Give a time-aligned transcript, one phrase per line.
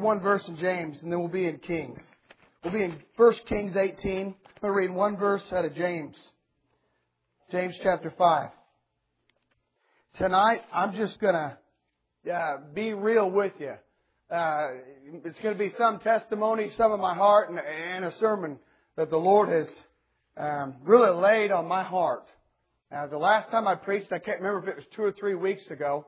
[0.00, 2.00] one verse in James, and then we'll be in Kings.
[2.64, 4.18] We'll be in 1 Kings 18.
[4.18, 6.16] I'm going to read one verse out of James.
[7.50, 8.50] James chapter 5.
[10.16, 13.74] Tonight, I'm just going to uh, be real with you.
[14.30, 14.68] Uh,
[15.24, 18.58] it's going to be some testimony, some of my heart, and, and a sermon
[18.96, 19.68] that the Lord has
[20.36, 22.26] um, really laid on my heart.
[22.90, 25.34] Now, the last time I preached, I can't remember if it was two or three
[25.34, 26.06] weeks ago.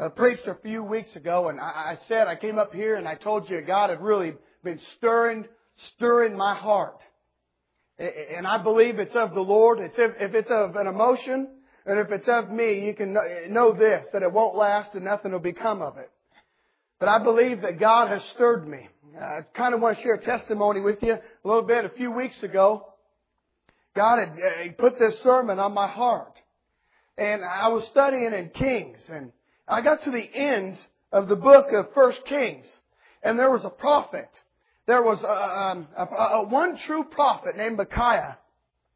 [0.00, 3.16] I preached a few weeks ago, and I, said I came up here and I
[3.16, 4.32] told you God had really
[4.64, 5.44] been stirring,
[5.94, 6.98] stirring my heart.
[7.98, 9.78] And I believe it's of the Lord.
[9.78, 11.48] It's if, if it's of an emotion,
[11.84, 13.12] and if it's of me, you can
[13.50, 16.10] know this, that it won't last and nothing will become of it.
[16.98, 18.88] But I believe that God has stirred me.
[19.20, 21.84] I kind of want to share a testimony with you a little bit.
[21.84, 22.86] A few weeks ago,
[23.94, 26.38] God had uh, put this sermon on my heart.
[27.18, 29.32] And I was studying in Kings, and
[29.70, 30.78] I got to the end
[31.12, 32.66] of the book of First Kings,
[33.22, 34.28] and there was a prophet.
[34.88, 38.36] There was a, um, a, a, a one true prophet named Micaiah.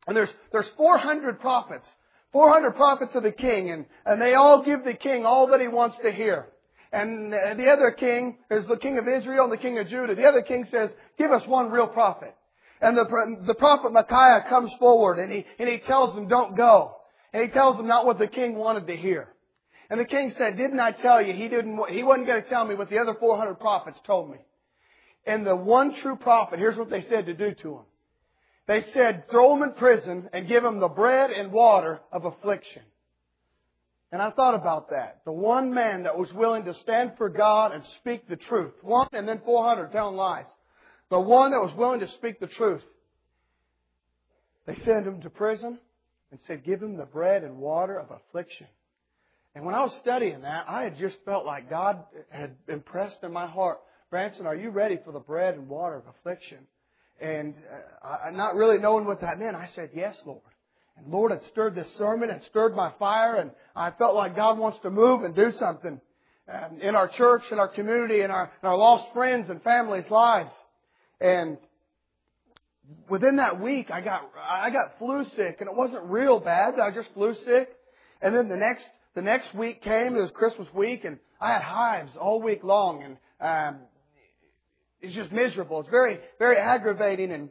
[0.08, 1.86] And there's, there's 400 prophets.
[2.32, 5.68] 400 prophets of the king, and, and they all give the king all that he
[5.68, 6.46] wants to hear.
[6.92, 10.16] And uh, the other king, is the king of Israel and the king of Judah.
[10.16, 12.34] The other king says, give us one real prophet.
[12.80, 13.04] And the,
[13.46, 16.96] the prophet Micaiah comes forward and he, and he tells them, don't go.
[17.32, 19.28] And he tells them not what the king wanted to hear.
[19.94, 22.64] And the king said, didn't I tell you he didn't, he wasn't going to tell
[22.64, 24.38] me what the other 400 prophets told me.
[25.24, 27.84] And the one true prophet, here's what they said to do to him.
[28.66, 32.82] They said, throw him in prison and give him the bread and water of affliction.
[34.10, 35.20] And I thought about that.
[35.24, 38.74] The one man that was willing to stand for God and speak the truth.
[38.82, 40.46] One and then 400 telling lies.
[41.08, 42.82] The one that was willing to speak the truth.
[44.66, 45.78] They sent him to prison
[46.32, 48.66] and said, give him the bread and water of affliction.
[49.54, 53.32] And when I was studying that, I had just felt like God had impressed in
[53.32, 53.78] my heart,
[54.10, 56.58] Branson, are you ready for the bread and water of affliction?
[57.20, 57.54] And
[58.02, 60.40] uh, not really knowing what that meant, I said, yes, Lord.
[60.96, 64.58] And Lord had stirred this sermon and stirred my fire, and I felt like God
[64.58, 66.00] wants to move and do something
[66.52, 70.10] um, in our church, in our community, in our, in our lost friends and families'
[70.10, 70.50] lives.
[71.20, 71.58] And
[73.08, 76.78] within that week, I got I got flu sick, and it wasn't real bad.
[76.78, 77.70] I just flu sick.
[78.20, 80.16] And then the next the next week came.
[80.16, 83.80] It was Christmas week, and I had hives all week long, and um,
[85.00, 85.80] it's just miserable.
[85.80, 87.50] It's very very aggravating and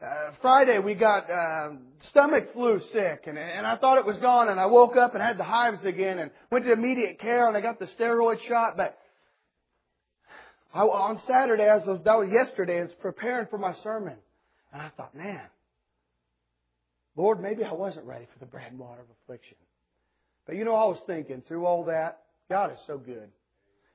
[0.00, 1.70] uh, Friday we got uh,
[2.10, 5.22] stomach flu sick, and, and I thought it was gone, and I woke up and
[5.22, 8.76] had the hives again, and went to immediate care, and I got the steroid shot.
[8.76, 8.96] But
[10.72, 14.14] I, on Saturday, as was, that was yesterday, I was preparing for my sermon,
[14.72, 15.40] and I thought, man,
[17.16, 19.56] Lord, maybe I wasn't ready for the bread and water of affliction.
[20.48, 23.28] But you know, I was thinking through all that, God is so good.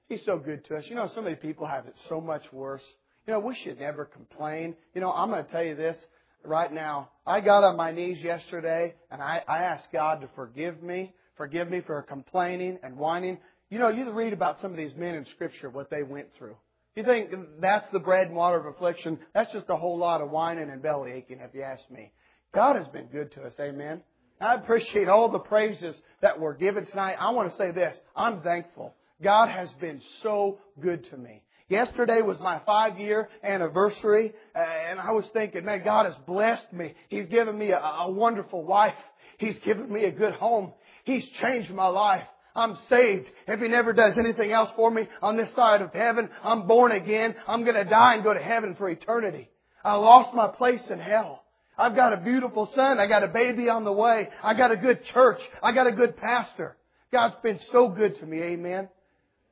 [0.07, 0.83] He's so good to us.
[0.87, 2.83] You know, so many people have it so much worse.
[3.25, 4.75] You know, we should never complain.
[4.93, 5.97] You know, I'm going to tell you this
[6.45, 7.09] right now.
[7.25, 11.71] I got on my knees yesterday and I, I asked God to forgive me, forgive
[11.71, 13.39] me for complaining and whining.
[13.71, 16.55] You know, you read about some of these men in Scripture, what they went through.
[16.95, 19.17] You think that's the bread and water of affliction?
[19.33, 22.11] That's just a whole lot of whining and belly aching, if you ask me.
[22.53, 24.03] God has been good to us, amen.
[24.41, 27.15] I appreciate all the praises that were given tonight.
[27.19, 27.95] I want to say this.
[28.15, 28.93] I'm thankful.
[29.21, 31.43] God has been so good to me.
[31.69, 36.71] Yesterday was my five year anniversary, uh, and I was thinking, man, God has blessed
[36.73, 36.93] me.
[37.09, 38.93] He's given me a, a wonderful wife.
[39.37, 40.73] He's given me a good home.
[41.05, 42.23] He's changed my life.
[42.55, 43.27] I'm saved.
[43.47, 46.91] If He never does anything else for me on this side of heaven, I'm born
[46.91, 47.33] again.
[47.47, 49.49] I'm going to die and go to heaven for eternity.
[49.83, 51.42] I lost my place in hell.
[51.77, 52.99] I've got a beautiful son.
[52.99, 54.29] I got a baby on the way.
[54.43, 55.39] I got a good church.
[55.61, 56.77] I got a good pastor.
[57.11, 58.41] God's been so good to me.
[58.41, 58.89] Amen.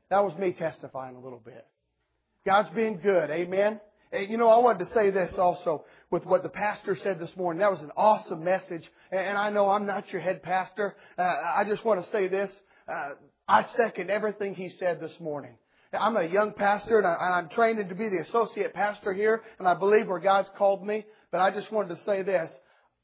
[0.10, 1.66] That was me testifying a little bit.
[2.45, 3.30] God's been good.
[3.30, 3.80] Amen.
[4.12, 7.62] You know, I wanted to say this also with what the pastor said this morning.
[7.62, 8.84] That was an awesome message.
[9.12, 10.95] And I know I'm not your head pastor.
[11.18, 12.51] Uh, I just want to say this.
[12.88, 13.12] Uh,
[13.48, 15.54] I second everything he said this morning.
[15.94, 19.68] I'm a young pastor and, I, am trained to be the associate pastor here and
[19.68, 21.06] I believe where God's called me.
[21.31, 22.50] But I just wanted to say this.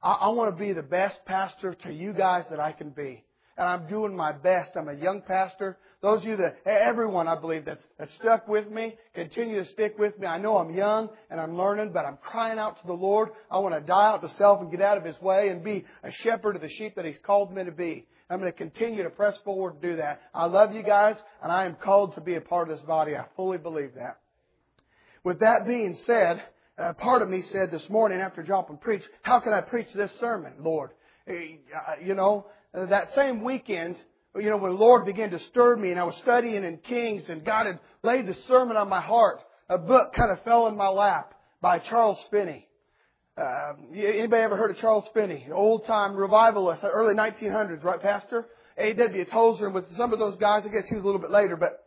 [0.01, 3.24] I, I want to be the best pastor to you guys that I can be
[3.57, 4.71] and I'm doing my best.
[4.75, 5.77] I'm a young pastor.
[6.01, 9.95] Those of you that, everyone I believe that's, that's stuck with me, continue to stick
[9.97, 10.27] with me.
[10.27, 13.29] I know I'm young and I'm learning, but I'm crying out to the Lord.
[13.50, 15.85] I want to die out to self and get out of His way and be
[16.03, 18.06] a shepherd of the sheep that He's called me to be.
[18.29, 20.21] I'm going to continue to press forward to do that.
[20.35, 23.15] I love you guys and I am called to be a part of this body.
[23.15, 24.19] I fully believe that.
[25.24, 26.44] With that being said,
[26.77, 30.12] uh, part of me said this morning after dropping preach, how can I preach this
[30.19, 30.91] sermon, Lord?
[31.29, 31.33] Uh,
[32.03, 33.97] you know, uh, that same weekend,
[34.35, 37.24] you know, when the Lord began to stir me and I was studying in Kings
[37.29, 39.39] and God had laid the sermon on my heart,
[39.69, 42.68] a book kind of fell in my lap by Charles Finney.
[43.35, 45.47] Uh, anybody ever heard of Charles Finney?
[45.51, 48.47] Old time revivalist, early 1900s, right, Pastor?
[48.77, 49.25] A.W.
[49.25, 51.56] Tozer, and with some of those guys, I guess he was a little bit later,
[51.56, 51.83] but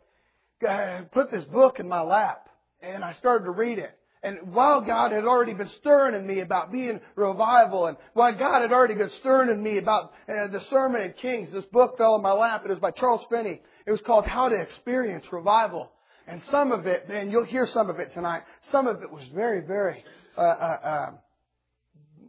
[0.67, 2.49] uh, put this book in my lap
[2.81, 3.97] and I started to read it.
[4.23, 8.61] And while God had already been stirring in me about being revival, and while God
[8.61, 12.15] had already been stirring in me about uh, the Sermon in Kings, this book fell
[12.15, 12.61] in my lap.
[12.63, 13.61] It was by Charles Finney.
[13.85, 15.91] It was called How to Experience Revival.
[16.27, 19.23] And some of it, and you'll hear some of it tonight, some of it was
[19.33, 20.03] very, very
[20.37, 21.17] uh, uh, um,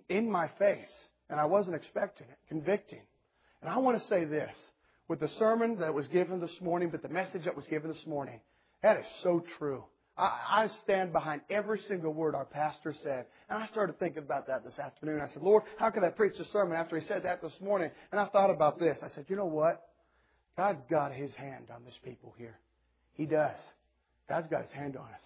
[0.09, 0.91] in my face.
[1.29, 3.03] And I wasn't expecting it, convicting.
[3.61, 4.51] And I want to say this
[5.09, 8.07] with the sermon that was given this morning, but the message that was given this
[8.07, 8.41] morning,
[8.83, 9.85] that is so true.
[10.17, 13.27] I, I stand behind every single word our pastor said.
[13.49, 15.21] And I started thinking about that this afternoon.
[15.21, 17.91] I said, Lord, how can I preach a sermon after he said that this morning?
[18.11, 18.99] And I thought about this.
[19.03, 19.87] I said, you know what?
[20.57, 22.59] God's got his hand on this people here.
[23.15, 23.57] He does.
[24.29, 25.21] God's got his hand on us.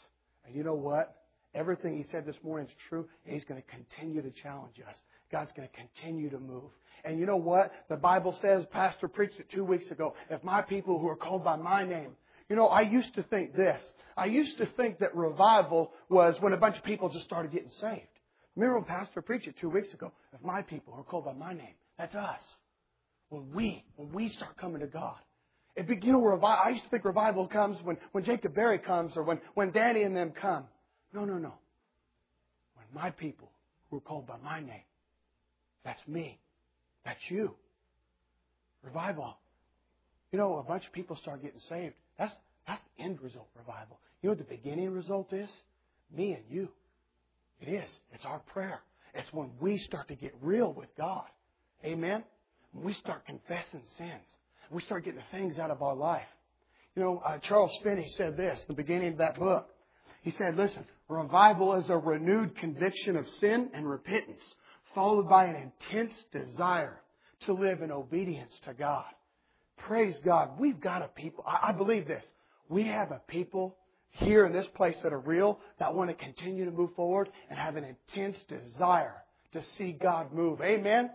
[0.47, 1.17] And you know what?
[1.55, 4.95] Everything he said this morning is true, and he's going to continue to challenge us.
[5.33, 6.71] God's going to continue to move.
[7.05, 7.73] And you know what?
[7.89, 11.45] The Bible says, Pastor preached it two weeks ago, if my people who are called
[11.45, 12.11] by my name
[12.49, 13.81] you know, I used to think this.
[14.17, 17.71] I used to think that revival was when a bunch of people just started getting
[17.81, 18.07] saved.
[18.55, 20.13] Remember when Pastor preached it two weeks ago?
[20.33, 22.41] If my people are called by my name, that's us.
[23.29, 25.17] When we, when we start coming to God.
[25.75, 29.13] If, you know, revival, I used to think revival comes when, when Jacob Berry comes
[29.15, 30.65] or when, when Danny and them come.
[31.13, 31.53] No, no, no.
[32.75, 33.51] When my people
[33.91, 34.85] who are called by my name,
[35.85, 36.39] that's me.
[37.05, 37.55] That's you.
[38.83, 39.37] Revival.
[40.33, 41.95] You know, a bunch of people start getting saved.
[42.19, 42.33] That's,
[42.67, 44.01] that's the end result revival.
[44.23, 45.49] You know what the beginning result is?
[46.15, 46.69] Me and you.
[47.61, 47.91] It is.
[48.13, 48.81] It's our prayer.
[49.15, 51.25] It's when we start to get real with God.
[51.85, 52.23] Amen?
[52.73, 54.25] When we start confessing sins.
[54.71, 56.27] We start getting the things out of our life.
[56.97, 59.69] You know, uh, Charles Finney said this in the beginning of that book.
[60.23, 64.41] He said, listen, revival is a renewed conviction of sin and repentance,
[64.95, 67.01] followed by an intense desire
[67.45, 69.05] to live in obedience to God.
[69.79, 70.59] Praise God.
[70.59, 71.45] We've got a people.
[71.47, 72.25] I, I believe this.
[72.69, 73.77] We have a people
[74.11, 77.59] here in this place that are real that want to continue to move forward and
[77.59, 80.61] have an intense desire to see God move.
[80.61, 81.11] Amen.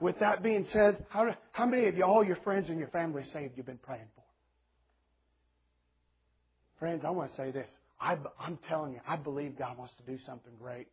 [0.00, 3.22] With that being said, how, how many of you, all your friends and your family
[3.32, 4.24] saved you've been praying for?
[6.78, 7.68] Friends, I want to say this.
[8.00, 10.88] I, I'm telling you, I believe God wants to do something great.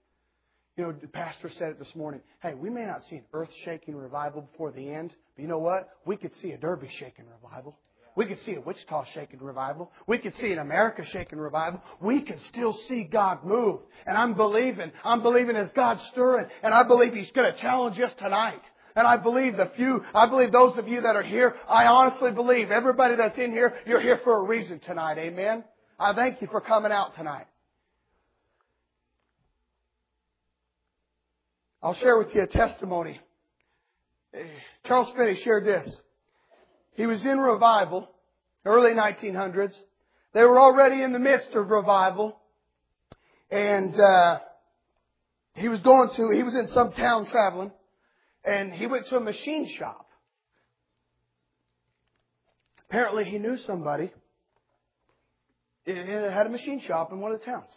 [0.82, 2.22] You know, the pastor said it this morning.
[2.42, 5.60] Hey, we may not see an earth shaking revival before the end, but you know
[5.60, 5.88] what?
[6.06, 7.78] We could see a Derby shaking revival.
[8.16, 9.92] We could see a Wichita shaking revival.
[10.08, 11.82] We could see an America shaking revival.
[12.02, 13.82] We can still see God move.
[14.08, 18.00] And I'm believing, I'm believing as God's stirring, and I believe He's going to challenge
[18.00, 18.64] us tonight.
[18.96, 22.32] And I believe the few, I believe those of you that are here, I honestly
[22.32, 25.20] believe everybody that's in here, you're here for a reason tonight.
[25.20, 25.64] Amen?
[26.00, 27.46] I thank you for coming out tonight.
[31.84, 33.20] I'll share with you a testimony.
[34.88, 35.98] Charles Finney shared this.
[36.94, 38.08] He was in revival,
[38.66, 39.74] early 1900s.
[40.34, 42.38] They were already in the midst of revival.
[43.50, 44.40] And, uh,
[45.56, 47.72] he was going to, he was in some town traveling,
[48.46, 50.08] and he went to a machine shop.
[52.90, 54.12] Apparently he knew somebody.
[55.86, 57.70] It had a machine shop in one of the towns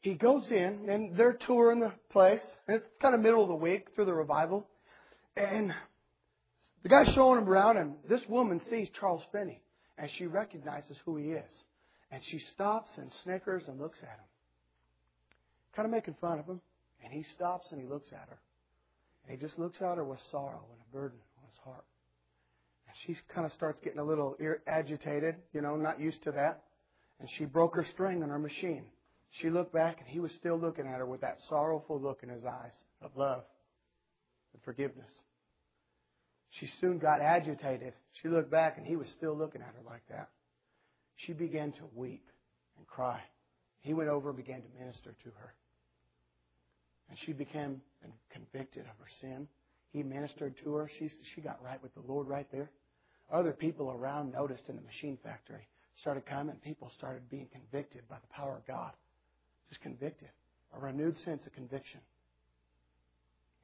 [0.00, 2.40] he goes in and they're touring the place.
[2.68, 4.66] It's kind of middle of the week through the revival.
[5.36, 5.74] And
[6.82, 9.60] the guy's showing him around and this woman sees Charles Finney
[9.98, 11.50] and she recognizes who he is.
[12.10, 14.26] And she stops and snickers and looks at him.
[15.76, 16.60] Kind of making fun of him.
[17.04, 18.38] And he stops and he looks at her.
[19.28, 21.84] And he just looks at her with sorrow and a burden on his heart.
[22.86, 26.64] And she kind of starts getting a little agitated, you know, not used to that.
[27.20, 28.84] And she broke her string on her machine.
[29.30, 32.28] She looked back and he was still looking at her with that sorrowful look in
[32.28, 33.44] his eyes of love
[34.52, 35.10] and forgiveness.
[36.58, 37.92] She soon got agitated.
[38.20, 40.30] She looked back and he was still looking at her like that.
[41.16, 42.26] She began to weep
[42.76, 43.20] and cry.
[43.82, 45.54] He went over and began to minister to her.
[47.08, 47.80] And she became
[48.32, 49.46] convicted of her sin.
[49.92, 50.90] He ministered to her.
[50.98, 52.70] She, she got right with the Lord right there.
[53.32, 55.66] Other people around noticed in the machine factory
[56.00, 56.56] started coming.
[56.56, 58.92] People started being convicted by the power of God.
[59.70, 60.28] Just convicted.
[60.76, 62.00] A renewed sense of conviction.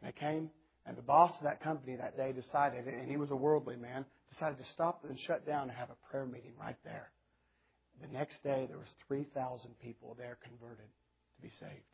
[0.00, 0.50] And it came,
[0.86, 4.04] and the boss of that company that day decided, and he was a worldly man,
[4.32, 7.10] decided to stop and shut down and have a prayer meeting right there.
[8.02, 10.86] The next day, there was 3,000 people there converted
[11.36, 11.86] to be saved.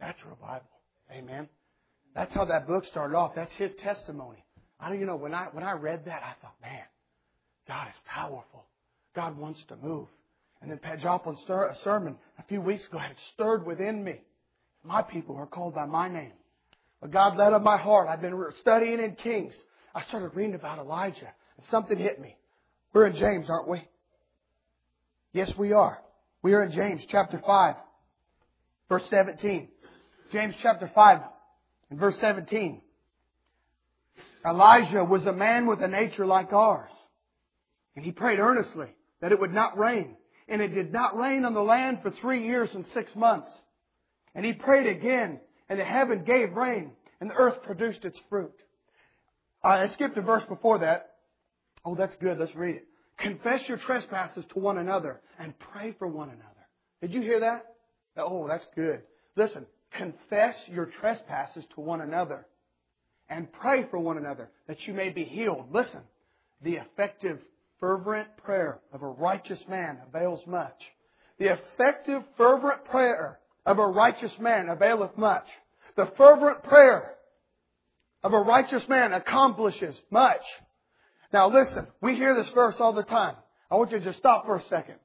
[0.00, 0.68] That's revival.
[1.10, 1.48] Amen.
[2.14, 3.32] That's how that book started off.
[3.34, 4.44] That's his testimony.
[4.78, 6.84] I don't, you know, when I when I read that, I thought, man,
[7.68, 8.66] God is powerful.
[9.14, 10.08] God wants to move.
[10.62, 11.40] And then Pat Joplin's
[11.82, 14.20] sermon a few weeks ago had stirred within me.
[14.84, 16.32] My people are called by my name.
[17.00, 18.08] But God led on my heart.
[18.08, 19.52] I've been studying in Kings.
[19.94, 22.36] I started reading about Elijah, and something hit me.
[22.92, 23.82] We're in James, aren't we?
[25.32, 25.98] Yes, we are.
[26.42, 27.76] We are in James chapter 5,
[28.88, 29.68] verse 17.
[30.30, 31.20] James chapter 5
[31.90, 32.80] and verse 17.
[34.46, 36.90] Elijah was a man with a nature like ours.
[37.96, 38.88] And he prayed earnestly
[39.20, 40.16] that it would not rain.
[40.48, 43.50] And it did not rain on the land for three years and six months.
[44.34, 48.54] And he prayed again, and the heaven gave rain, and the earth produced its fruit.
[49.62, 51.10] Uh, I skipped a verse before that.
[51.84, 52.38] Oh, that's good.
[52.38, 52.86] Let's read it.
[53.18, 56.48] Confess your trespasses to one another and pray for one another.
[57.00, 57.66] Did you hear that?
[58.16, 59.02] Oh, that's good.
[59.36, 62.46] Listen, confess your trespasses to one another
[63.28, 65.72] and pray for one another that you may be healed.
[65.72, 66.00] Listen,
[66.62, 67.38] the effective,
[67.82, 70.80] fervent prayer of a righteous man avails much.
[71.40, 75.46] The effective, fervent prayer of a righteous man availeth much.
[75.96, 77.16] The fervent prayer
[78.22, 80.42] of a righteous man accomplishes much.
[81.32, 83.34] Now listen, we hear this verse all the time.
[83.68, 84.96] I want you to just stop for a second.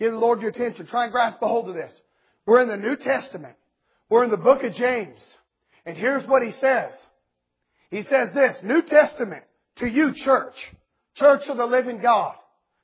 [0.00, 0.86] Give the Lord your attention.
[0.88, 1.92] Try and grasp a hold of this.
[2.44, 3.54] We're in the New Testament.
[4.10, 5.20] We're in the book of James.
[5.86, 6.92] And here's what he says.
[7.92, 9.44] He says this, New Testament
[9.76, 10.56] to you church,
[11.18, 12.34] church of the living God.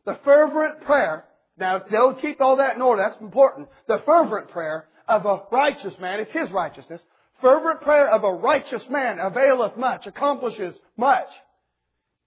[0.05, 1.25] The fervent prayer,
[1.59, 3.69] now they'll keep all that in order, that's important.
[3.89, 7.01] The fervent prayer of a righteous man, it's his righteousness.
[7.41, 11.27] Fervent prayer of a righteous man availeth much, accomplishes much.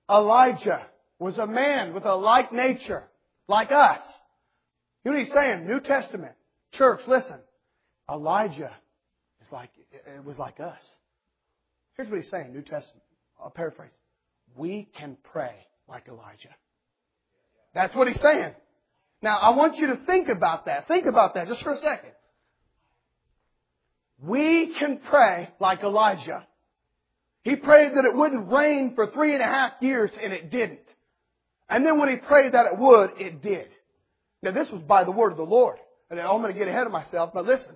[0.10, 0.86] Elijah
[1.20, 3.04] was a man with a like nature,
[3.48, 4.00] like us.
[5.04, 5.68] You know what he's saying?
[5.68, 6.34] New Testament.
[6.74, 7.38] Church, listen.
[8.10, 8.72] Elijah
[9.42, 10.82] is like, it was like us.
[11.96, 13.04] Here's what he's saying, New Testament.
[13.42, 13.92] I'll paraphrase.
[14.56, 15.56] We can pray
[15.88, 16.56] like Elijah.
[17.74, 18.54] That's what he's saying.
[19.22, 20.88] Now, I want you to think about that.
[20.88, 22.12] Think about that just for a second.
[24.20, 26.46] We can pray like Elijah.
[27.44, 30.80] He prayed that it wouldn't rain for three and a half years and it didn't.
[31.70, 33.68] And then when he prayed that it would, it did.
[34.42, 35.78] Now this was by the word of the Lord.
[36.10, 37.76] And I'm going to get ahead of myself, but listen.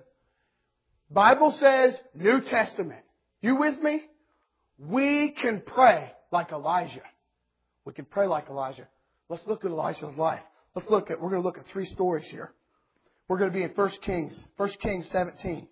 [1.10, 3.02] Bible says New Testament.
[3.40, 4.02] You with me?
[4.78, 7.02] We can pray like Elijah.
[7.84, 8.86] We can pray like Elijah.
[9.28, 10.42] Let's look at Elijah's life.
[10.74, 12.52] Let's look at, we're going to look at three stories here.
[13.28, 15.68] We're going to be in 1 Kings, 1 Kings 17.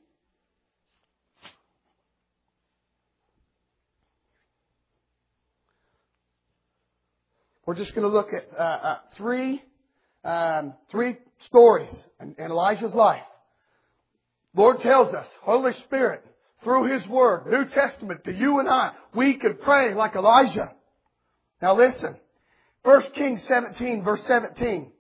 [7.67, 9.63] We're just going to look at uh, uh, three,
[10.25, 11.91] um, three stories
[12.21, 13.23] in, in Elijah's life.
[14.55, 16.25] Lord tells us, Holy Spirit,
[16.65, 20.73] through His Word, New Testament, to you and I, we can pray like Elijah.
[21.61, 22.17] Now listen.
[22.83, 24.91] 1 Kings 17 verse 17.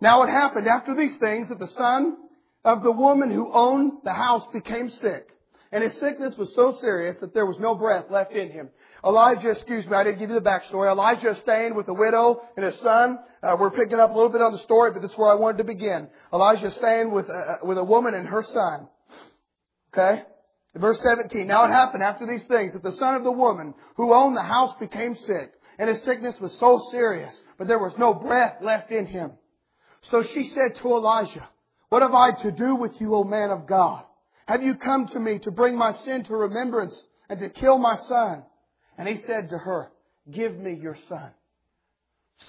[0.00, 2.16] Now it happened after these things that the son
[2.64, 5.28] of the woman who owned the house became sick.
[5.70, 8.70] And his sickness was so serious that there was no breath left in him.
[9.04, 10.90] Elijah, excuse me, I didn't give you the backstory.
[10.90, 13.18] Elijah is staying with a widow and his son.
[13.42, 15.34] Uh, we're picking up a little bit on the story, but this is where I
[15.34, 16.08] wanted to begin.
[16.32, 18.88] Elijah is staying with, uh, with a woman and her son.
[19.92, 20.22] Okay?
[20.74, 21.46] Verse 17.
[21.46, 24.42] Now it happened after these things that the son of the woman who owned the
[24.42, 28.90] house became sick, and his sickness was so serious, but there was no breath left
[28.90, 29.32] in him.
[30.02, 31.48] So she said to Elijah,
[31.88, 34.04] What have I to do with you, O man of God?
[34.46, 36.94] Have you come to me to bring my sin to remembrance
[37.28, 38.44] and to kill my son?
[38.96, 39.90] And he said to her,
[40.30, 41.32] Give me your son.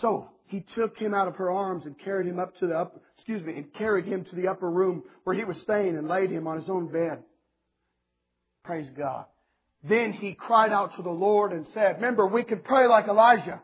[0.02, 3.00] So he took him out of her arms and carried him up to the upper,
[3.18, 6.32] excuse me, and carried him to the upper room where he was staying and laid
[6.32, 7.24] him on his own bed.
[8.64, 9.26] Praise God.
[9.84, 13.62] Then he cried out to the Lord and said, remember, we can pray like Elijah.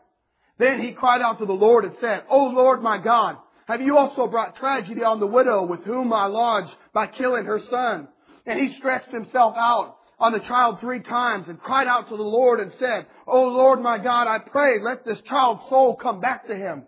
[0.58, 3.36] Then he cried out to the Lord and said, O Lord my God,
[3.66, 7.60] have you also brought tragedy on the widow with whom I lodged by killing her
[7.70, 8.08] son?
[8.46, 12.22] And he stretched himself out on the child three times and cried out to the
[12.22, 16.46] Lord and said, O Lord my God, I pray, let this child's soul come back
[16.46, 16.84] to him.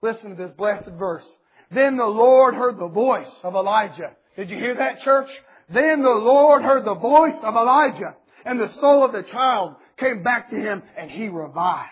[0.00, 1.24] Listen to this blessed verse.
[1.70, 4.12] Then the Lord heard the voice of Elijah.
[4.36, 5.28] Did you hear that, church?
[5.68, 10.22] Then the Lord heard the voice of Elijah, and the soul of the child came
[10.22, 11.88] back to him, and he revived.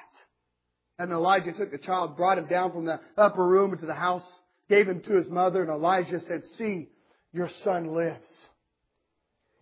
[0.99, 4.25] And Elijah took the child, brought him down from the upper room into the house,
[4.69, 6.89] gave him to his mother, and Elijah said, See,
[7.33, 8.29] your son lives.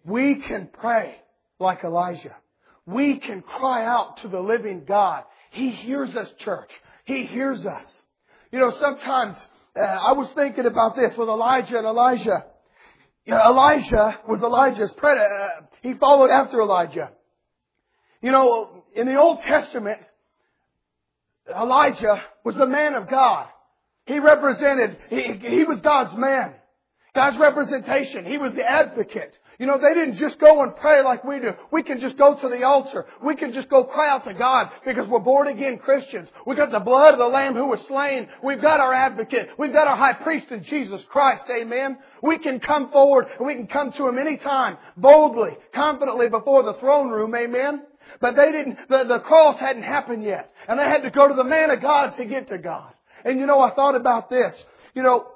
[0.04, 1.16] We can pray
[1.58, 2.36] like Elijah.
[2.86, 5.24] We can cry out to the living God.
[5.50, 6.70] He hears us, church.
[7.04, 7.84] He hears us.
[8.50, 9.36] You know, sometimes
[9.76, 12.46] uh, I was thinking about this with Elijah and Elisha.
[13.36, 15.68] Elisha was Elijah's predator.
[15.82, 17.10] He followed after Elijah.
[18.22, 20.00] You know, in the Old Testament,
[21.48, 23.46] Elijah was the man of God.
[24.06, 26.54] He represented, he, he was God's man.
[27.14, 28.24] God's representation.
[28.24, 29.36] He was the advocate.
[29.58, 31.50] You know, they didn't just go and pray like we do.
[31.72, 33.06] We can just go to the altar.
[33.24, 36.28] We can just go cry out to God because we're born again Christians.
[36.46, 38.28] We got the blood of the Lamb who was slain.
[38.44, 39.48] We've got our advocate.
[39.58, 41.42] We've got our high priest in Jesus Christ.
[41.50, 41.98] Amen.
[42.22, 46.74] We can come forward and we can come to Him anytime, boldly, confidently before the
[46.74, 47.34] throne room.
[47.34, 47.82] Amen.
[48.20, 50.52] But they didn't, the, the cross hadn't happened yet.
[50.68, 52.92] And they had to go to the man of God to get to God.
[53.24, 54.54] And you know, I thought about this.
[54.94, 55.26] You know,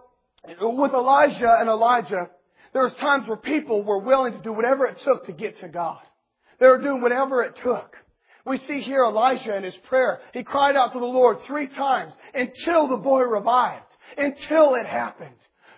[0.60, 2.30] with Elijah and Elisha,
[2.72, 5.68] there was times where people were willing to do whatever it took to get to
[5.68, 6.00] God.
[6.58, 7.96] They were doing whatever it took.
[8.44, 10.20] We see here Elijah in his prayer.
[10.32, 13.84] He cried out to the Lord three times until the boy revived.
[14.16, 15.36] Until it happened.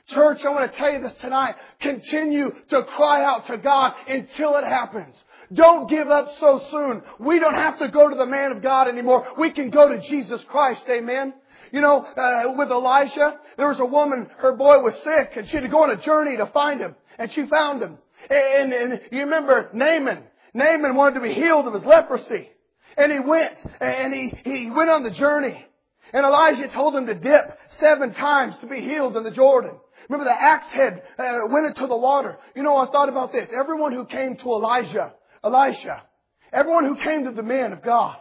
[0.08, 1.54] Church, I want to tell you this tonight.
[1.80, 5.14] Continue to cry out to God until it happens.
[5.52, 7.02] Don't give up so soon.
[7.18, 9.26] We don't have to go to the man of God anymore.
[9.38, 10.82] We can go to Jesus Christ.
[10.88, 11.34] Amen.
[11.74, 15.56] You know, uh, with Elisha, there was a woman, her boy was sick, and she
[15.56, 17.98] had to go on a journey to find him, and she found him.
[18.30, 20.22] And, and you remember Naaman.
[20.54, 22.48] Naaman wanted to be healed of his leprosy.
[22.96, 25.66] And he went, and he, he went on the journey.
[26.12, 29.72] And Elisha told him to dip seven times to be healed in the Jordan.
[30.08, 32.38] Remember the axe head uh, went into the water.
[32.54, 33.48] You know, I thought about this.
[33.52, 35.12] Everyone who came to Elijah,
[35.42, 36.04] Elisha,
[36.52, 38.18] everyone who came to the man of God,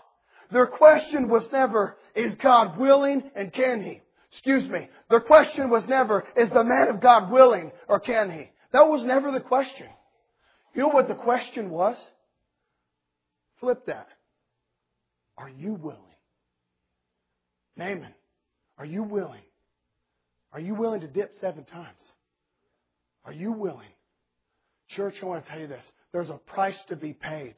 [0.51, 4.01] their question was never, is God willing and can He?
[4.31, 4.89] Excuse me.
[5.09, 8.49] Their question was never, is the man of God willing or can He?
[8.71, 9.87] That was never the question.
[10.73, 11.95] You know what the question was?
[13.59, 14.07] Flip that.
[15.37, 15.99] Are you willing?
[17.77, 18.13] Naaman,
[18.77, 19.41] are you willing?
[20.51, 21.97] Are you willing to dip seven times?
[23.25, 23.87] Are you willing?
[24.89, 25.83] Church, I want to tell you this.
[26.11, 27.55] There's a price to be paid.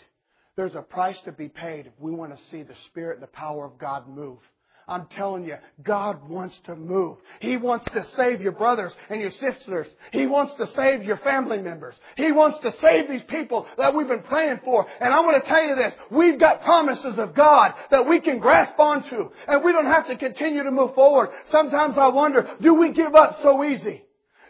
[0.56, 3.28] There's a price to be paid if we want to see the Spirit and the
[3.28, 4.40] power of God move.
[4.88, 7.18] I'm telling you, God wants to move.
[7.40, 9.88] He wants to save your brothers and your sisters.
[10.12, 11.96] He wants to save your family members.
[12.16, 14.86] He wants to save these people that we've been praying for.
[15.02, 18.38] And I want to tell you this, we've got promises of God that we can
[18.38, 21.32] grasp onto and we don't have to continue to move forward.
[21.52, 24.04] Sometimes I wonder, do we give up so easy?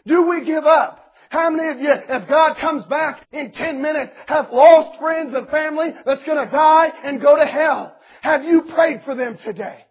[0.06, 1.05] Do we give up?
[1.30, 5.48] How many of you, if God comes back in 10 minutes, have lost friends and
[5.48, 7.96] family that's going to die and go to hell?
[8.22, 9.84] Have you prayed for them today?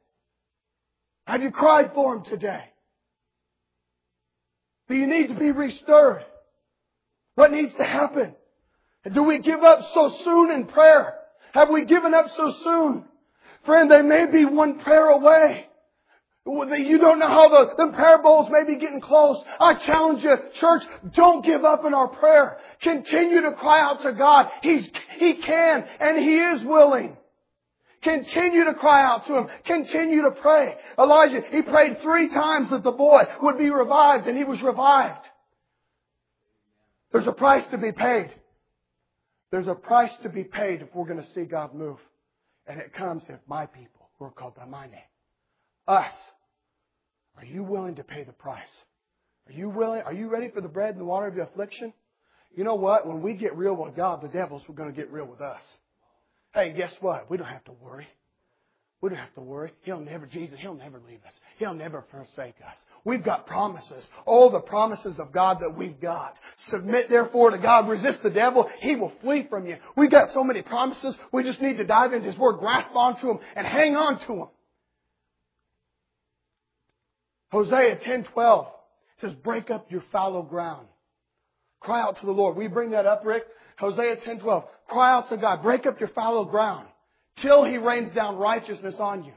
[1.28, 2.64] Have you cried for them today?
[4.88, 6.24] Do you need to be restored?
[7.36, 8.36] What needs to happen?
[9.14, 11.16] Do we give up so soon in prayer?
[11.54, 13.06] Have we given up so soon?
[13.66, 15.68] Friend, they may be one prayer away.
[16.46, 19.44] You don't know how the, the may be getting close.
[19.60, 20.84] I challenge you, church,
[21.16, 22.58] don't give up in our prayer.
[22.82, 24.52] Continue to cry out to God.
[24.62, 27.18] He's, He can and He is willing.
[28.04, 29.48] Continue to cry out to Him.
[29.66, 30.76] Continue to pray.
[31.00, 35.26] Elijah, he prayed three times that the boy would be revived and he was revived.
[37.12, 38.30] There's a price to be paid.
[39.50, 41.98] There's a price to be paid if we're going to see God move.
[42.68, 45.00] And it comes if my people who are called by my name,
[45.88, 46.12] us,
[47.38, 48.68] are you willing to pay the price?
[49.48, 50.02] Are you willing?
[50.02, 51.94] Are you ready for the bread and the water of your affliction?
[52.56, 53.08] You know what?
[53.08, 55.62] When we get real with God, the devil's going to get real with us.
[56.54, 57.30] Hey, guess what?
[57.30, 58.08] We don't have to worry.
[59.02, 59.72] We don't have to worry.
[59.82, 61.34] He'll never, Jesus, He'll never leave us.
[61.60, 62.76] He'll never forsake us.
[63.04, 64.04] We've got promises.
[64.26, 66.40] All the promises of God that we've got.
[66.70, 67.90] Submit therefore to God.
[67.90, 68.70] Resist the devil.
[68.80, 69.76] He will flee from you.
[69.98, 71.14] We've got so many promises.
[71.34, 74.28] We just need to dive into His Word, grasp onto them, and hang on to
[74.28, 74.48] them.
[77.52, 78.68] Hosea 10:12
[79.18, 80.88] says, "Break up your fallow ground."
[81.80, 82.56] Cry out to the Lord.
[82.56, 83.48] We bring that up, Rick.
[83.78, 84.68] Hosea 10:12.
[84.88, 85.62] Cry out to God.
[85.62, 86.88] Break up your fallow ground
[87.38, 89.34] till He rains down righteousness on you.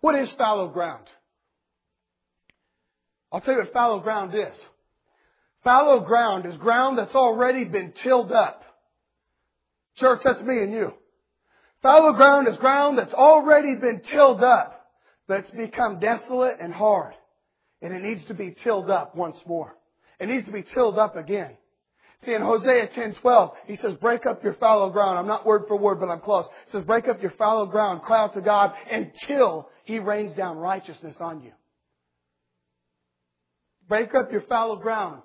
[0.00, 1.06] What is fallow ground?
[3.32, 4.56] I'll tell you what fallow ground is.
[5.62, 8.64] Fallow ground is ground that's already been tilled up.
[9.96, 10.94] Church, that's me and you.
[11.82, 14.79] Fallow ground is ground that's already been tilled up
[15.30, 17.14] that's become desolate and hard.
[17.80, 19.74] And it needs to be tilled up once more.
[20.18, 21.52] It needs to be tilled up again.
[22.24, 25.76] See, in Hosea 10:12, he says, "Break up your fallow ground." I'm not word for
[25.76, 26.46] word, but I'm close.
[26.66, 30.58] He says, "Break up your fallow ground, cry out to God until He rains down
[30.58, 31.52] righteousness on you."
[33.88, 35.22] Break up your fallow ground.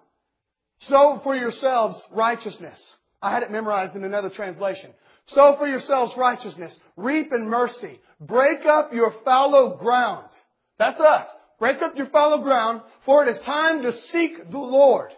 [0.81, 2.79] Sow for yourselves righteousness.
[3.21, 4.93] I had it memorized in another translation.
[5.27, 6.79] Sow for yourselves righteousness.
[6.95, 7.99] Reap in mercy.
[8.19, 10.27] Break up your fallow ground.
[10.79, 11.27] That's us.
[11.59, 15.11] Break up your fallow ground, for it is time to seek the Lord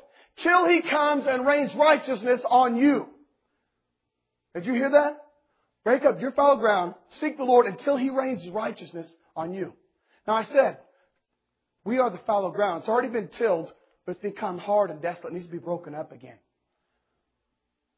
[0.44, 3.08] till He comes and rains righteousness on you.
[4.54, 5.18] Did you hear that?
[5.84, 6.96] Break up your fallow ground.
[7.20, 9.74] Seek the Lord until He rains righteousness on you.
[10.28, 10.78] Now I said,
[11.86, 12.82] we are the fallow ground.
[12.82, 13.72] It's already been tilled,
[14.06, 15.32] but it's become hard and desolate.
[15.32, 16.38] It needs to be broken up again.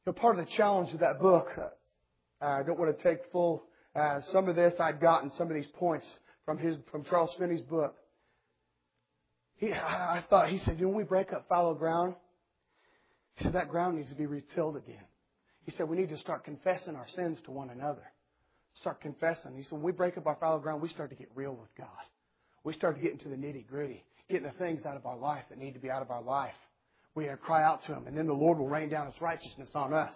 [0.06, 3.32] You know, part of the challenge of that book, uh, I don't want to take
[3.32, 3.64] full,
[4.00, 6.08] uh, some of this I'd gotten, some of these points
[6.46, 7.96] from his, from Charles Finney's book.
[9.58, 12.16] He, I thought, he said, you know, when we break up fallow ground,
[13.36, 15.04] he said that ground needs to be retilled again.
[15.64, 18.04] He said we need to start confessing our sins to one another.
[18.80, 19.56] Start confessing.
[19.56, 21.70] He said when we break up our fallow ground, we start to get real with
[21.78, 21.88] God.
[22.64, 25.44] We start to get into the nitty gritty, getting the things out of our life
[25.50, 26.56] that need to be out of our life.
[27.16, 29.94] We cry out to Him, and then the Lord will rain down His righteousness on
[29.94, 30.14] us.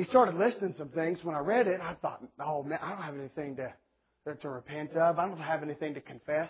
[0.00, 1.18] He started listing some things.
[1.22, 4.92] When I read it, I thought, oh man, I don't have anything to, to repent
[4.94, 5.18] of.
[5.18, 6.48] I don't have anything to confess.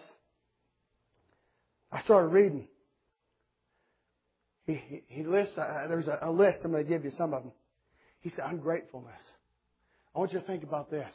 [1.90, 2.68] I started reading.
[4.68, 7.34] He, he, he lists, uh, there's a, a list, I'm going to give you some
[7.34, 7.52] of them.
[8.20, 9.20] He said, ungratefulness.
[10.14, 11.12] I want you to think about this.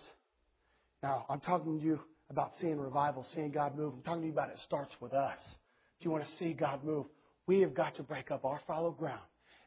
[1.02, 3.93] Now, I'm talking to you about seeing revival, seeing God move.
[3.93, 5.38] I'm talking to you about it starts with us.
[6.02, 7.06] If you want to see God move,
[7.48, 9.21] we have got to break up our fallow ground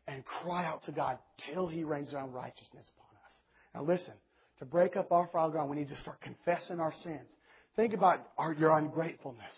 [0.09, 1.18] and cry out to God
[1.53, 3.35] till He rains down righteousness upon us.
[3.75, 4.14] Now listen,
[4.59, 7.29] to break up our fallow ground, we need to start confessing our sins.
[7.77, 9.55] Think about our, your ungratefulness.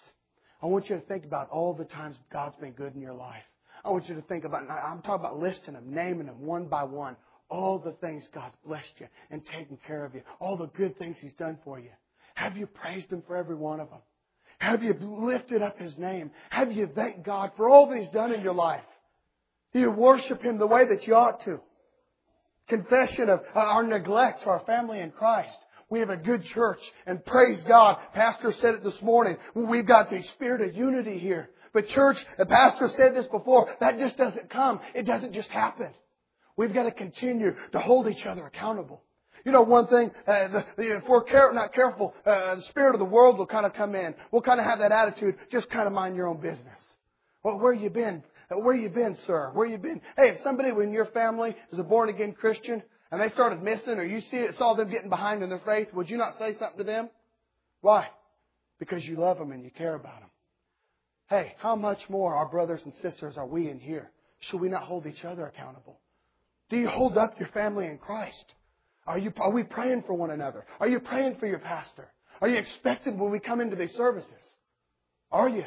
[0.63, 3.43] I want you to think about all the times God's been good in your life.
[3.83, 6.85] I want you to think about, I'm talking about listing them, naming them one by
[6.85, 7.17] one.
[7.49, 10.21] All the things God's blessed you and taken care of you.
[10.39, 11.91] All the good things He's done for you.
[12.35, 14.01] Have you praised Him for every one of them?
[14.59, 16.31] Have you lifted up His name?
[16.51, 18.83] Have you thanked God for all that He's done in your life?
[19.73, 21.61] You worship Him the way that you ought to?
[22.69, 25.57] Confession of our neglect to our family in Christ.
[25.89, 27.99] We have a good church and praise God.
[28.15, 29.37] Pastor said it this morning.
[29.55, 31.51] We've got the spirit of unity here.
[31.73, 34.81] But church, the pastor said this before, that just doesn't come.
[34.95, 35.91] It doesn't just happen.
[36.57, 39.03] We've got to continue to hold each other accountable.
[39.45, 42.95] You know, one thing, uh, the, the, if we're care, not careful, uh, the spirit
[42.95, 44.15] of the world will kind of come in.
[44.31, 46.81] We'll kind of have that attitude, just kind of mind your own business.
[47.43, 48.23] Well, where you been?
[48.51, 49.51] Uh, where you been, sir?
[49.55, 50.01] Where you been?
[50.17, 53.95] Hey, if somebody in your family is a born again Christian and they started missing,
[53.95, 56.79] or you see saw them getting behind in their faith, would you not say something
[56.79, 57.09] to them?
[57.81, 58.09] Why?
[58.79, 60.31] Because you love them and you care about them.
[61.29, 64.11] Hey, how much more, our brothers and sisters, are we in here?
[64.41, 66.01] Should we not hold each other accountable?
[66.71, 68.55] Do you hold up your family in Christ?
[69.07, 70.67] Are, you, are we praying for one another?
[70.81, 72.09] Are you praying for your pastor?
[72.41, 74.33] Are you expected when we come into these services?
[75.31, 75.65] Are you?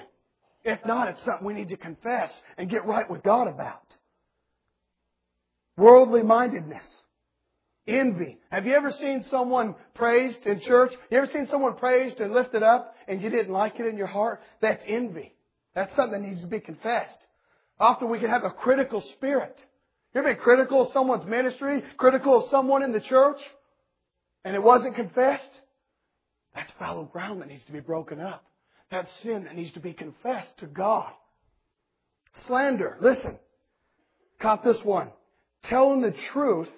[0.64, 3.82] If not, it's something we need to confess and get right with God about.
[5.78, 6.86] Worldly mindedness.
[7.86, 8.38] Envy.
[8.50, 10.94] Have you ever seen someone praised in church?
[11.12, 14.08] You ever seen someone praised and lifted up and you didn't like it in your
[14.08, 14.42] heart?
[14.62, 15.34] That's envy.
[15.76, 17.18] That's something that needs to be confessed.
[17.80, 19.58] Often we can have a critical spirit.
[20.14, 23.40] You ever been critical of someone's ministry, critical of someone in the church,
[24.46, 25.44] and it wasn't confessed?
[26.56, 28.46] That's fallow ground that needs to be broken up.
[28.94, 31.12] That's sin that needs to be confessed to God.
[32.46, 33.00] Slander.
[33.02, 33.40] Listen.
[34.40, 35.10] Caught this one.
[35.64, 36.70] Telling the truth.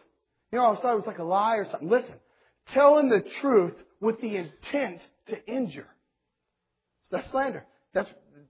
[0.54, 1.89] You know, I thought it was like a lie or something.
[1.89, 2.15] Listen.
[2.67, 5.89] Telling the truth with the intent to injure.
[7.12, 7.65] That's slander.
[7.93, 8.10] That's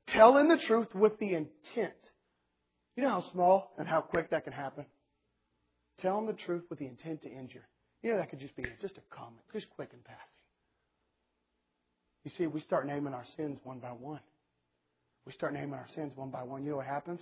[0.10, 1.93] telling the truth with the intent.
[2.95, 4.86] You know how small and how quick that can happen?
[6.01, 7.67] Telling the truth with the intent to injure.
[8.04, 10.35] You know, that could just be just a comment, just quick and passing.
[12.26, 14.20] You see, we start naming our sins one by one.
[15.26, 16.64] We start naming our sins one by one.
[16.64, 17.22] You know what happens?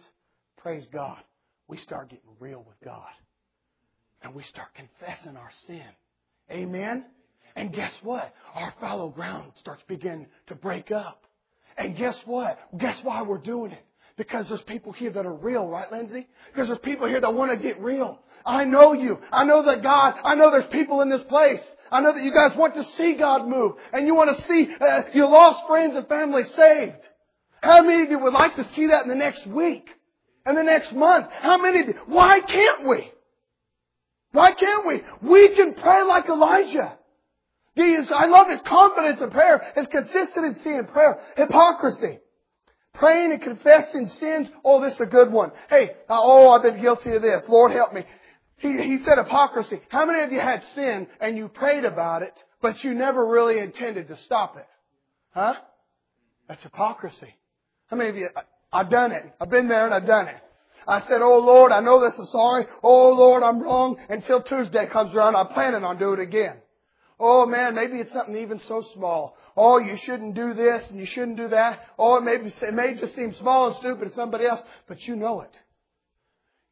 [0.57, 1.19] Praise God.
[1.67, 3.11] We start getting real with God.
[4.23, 5.83] And we start confessing our sin.
[6.49, 7.05] Amen?
[7.57, 8.33] And guess what?
[8.55, 11.25] Our fallow ground starts beginning to break up.
[11.77, 12.57] And guess what?
[12.79, 13.85] Guess why we're doing it?
[14.15, 16.27] Because there's people here that are real, right, Lindsay?
[16.51, 18.19] Because there's people here that want to get real.
[18.45, 19.19] I know you.
[19.31, 21.61] I know that God, I know there's people in this place.
[21.91, 24.67] I know that you guys want to see God move and you want to see
[24.79, 26.97] uh, your lost friends and family saved.
[27.61, 29.89] How many of you would like to see that in the next week?
[30.45, 31.27] And the next month?
[31.31, 31.93] How many of you?
[32.07, 33.11] Why can't we?
[34.33, 35.01] Why can't we?
[35.21, 36.97] We can pray like Elijah.
[37.77, 41.19] I love his confidence in prayer, his consistency in prayer.
[41.37, 42.19] Hypocrisy.
[42.93, 44.47] Praying and confessing sins.
[44.63, 45.51] Oh, this is a good one.
[45.69, 47.43] Hey, uh, oh, I've been guilty of this.
[47.47, 48.03] Lord help me.
[48.57, 49.81] He, he said hypocrisy.
[49.89, 53.59] How many of you had sin and you prayed about it, but you never really
[53.59, 54.67] intended to stop it?
[55.33, 55.55] Huh?
[56.47, 57.35] That's hypocrisy.
[57.87, 58.29] How many of you,
[58.71, 59.23] I've done it.
[59.41, 60.37] I've been there and I've done it.
[60.87, 62.65] I said, Oh Lord, I know this is sorry.
[62.83, 63.97] Oh Lord, I'm wrong.
[64.09, 66.57] Until Tuesday comes around, I'm planning on doing it again.
[67.19, 69.37] Oh man, maybe it's something even so small.
[69.55, 71.81] Oh, you shouldn't do this and you shouldn't do that.
[71.97, 75.01] Oh, it may, be, it may just seem small and stupid to somebody else, but
[75.07, 75.51] you know it.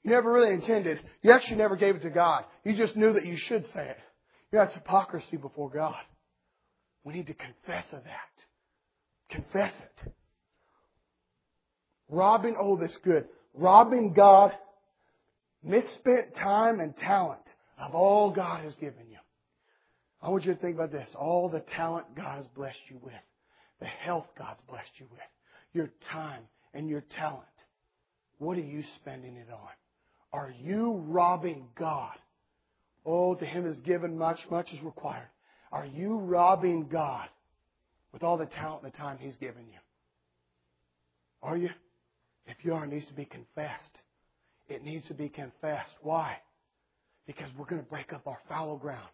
[0.03, 0.99] You never really intended.
[1.21, 2.45] You actually never gave it to God.
[2.65, 3.97] You just knew that you should say it.
[4.51, 5.95] You know, that's hypocrisy before God.
[7.03, 8.31] We need to confess of that.
[9.29, 10.13] Confess it.
[12.09, 13.25] Robbing, oh, this good.
[13.53, 14.51] Robbing God,
[15.63, 17.41] misspent time and talent
[17.79, 19.17] of all God has given you.
[20.21, 21.09] I want you to think about this.
[21.15, 23.13] All the talent God has blessed you with.
[23.79, 25.19] The health God's blessed you with.
[25.73, 27.45] Your time and your talent.
[28.37, 29.69] What are you spending it on?
[30.33, 32.13] Are you robbing God?
[33.05, 35.27] Oh, to him is given much, much is required.
[35.71, 37.27] Are you robbing God
[38.13, 39.79] with all the talent and the time he's given you?
[41.41, 41.69] Are you?
[42.45, 44.01] If you are, it needs to be confessed.
[44.69, 45.91] It needs to be confessed.
[46.01, 46.37] Why?
[47.25, 49.09] Because we're going to break up our fallow ground.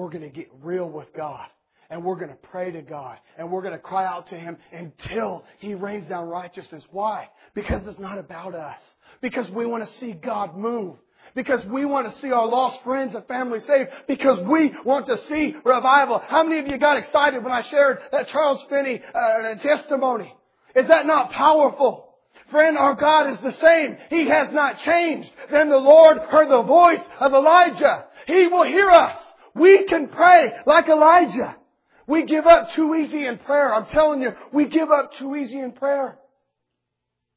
[0.00, 1.46] We're going to get real with God.
[1.90, 3.18] And we're going to pray to God.
[3.36, 6.82] And we're going to cry out to Him until He rains down righteousness.
[6.90, 7.28] Why?
[7.54, 8.78] Because it's not about us.
[9.20, 10.96] Because we want to see God move.
[11.34, 13.90] Because we want to see our lost friends and family saved.
[14.08, 16.22] Because we want to see revival.
[16.26, 20.32] How many of you got excited when I shared that Charles Finney uh, testimony?
[20.74, 22.06] Is that not powerful?
[22.50, 23.98] Friend, our God is the same.
[24.08, 25.28] He has not changed.
[25.50, 28.06] Then the Lord heard the voice of Elijah.
[28.26, 29.18] He will hear us.
[29.54, 31.56] We can pray like Elijah.
[32.06, 33.72] We give up too easy in prayer.
[33.72, 36.18] I'm telling you, we give up too easy in prayer.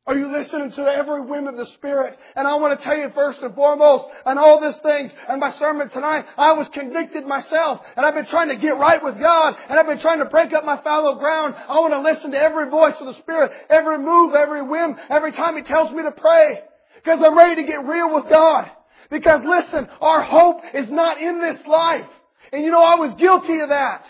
[0.05, 2.17] Are you listening to every whim of the Spirit?
[2.35, 5.51] And I want to tell you first and foremost, and all these things, and my
[5.51, 9.55] sermon tonight, I was convicted myself, and I've been trying to get right with God,
[9.69, 11.55] and I've been trying to break up my fallow ground.
[11.55, 15.31] I want to listen to every voice of the Spirit, every move, every whim, every
[15.31, 16.59] time He tells me to pray.
[16.95, 18.69] Because I'm ready to get real with God.
[19.09, 22.09] Because listen, our hope is not in this life.
[22.51, 24.05] And you know, I was guilty of that.